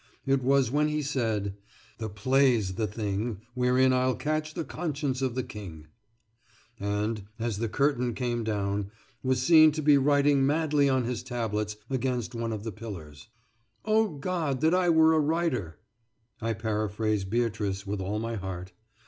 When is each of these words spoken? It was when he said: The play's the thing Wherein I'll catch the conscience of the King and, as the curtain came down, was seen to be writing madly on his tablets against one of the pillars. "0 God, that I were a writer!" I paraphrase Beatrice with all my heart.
It 0.25 0.41
was 0.41 0.71
when 0.71 0.87
he 0.87 1.03
said: 1.03 1.57
The 1.99 2.09
play's 2.09 2.73
the 2.73 2.87
thing 2.87 3.41
Wherein 3.53 3.93
I'll 3.93 4.15
catch 4.15 4.55
the 4.55 4.63
conscience 4.63 5.21
of 5.21 5.35
the 5.35 5.43
King 5.43 5.89
and, 6.79 7.25
as 7.37 7.59
the 7.59 7.69
curtain 7.69 8.15
came 8.15 8.43
down, 8.43 8.89
was 9.21 9.43
seen 9.43 9.71
to 9.73 9.81
be 9.83 9.99
writing 9.99 10.43
madly 10.43 10.89
on 10.89 11.03
his 11.03 11.21
tablets 11.21 11.75
against 11.87 12.33
one 12.33 12.51
of 12.51 12.63
the 12.63 12.71
pillars. 12.71 13.27
"0 13.85 14.17
God, 14.17 14.61
that 14.61 14.73
I 14.73 14.89
were 14.89 15.13
a 15.13 15.19
writer!" 15.19 15.77
I 16.41 16.53
paraphrase 16.53 17.23
Beatrice 17.23 17.85
with 17.85 18.01
all 18.01 18.17
my 18.17 18.37
heart. 18.37 18.73